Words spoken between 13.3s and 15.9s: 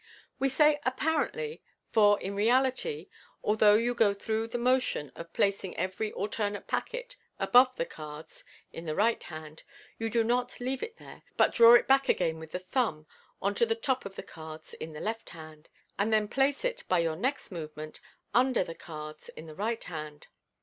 on to the top of the cards in the left hand,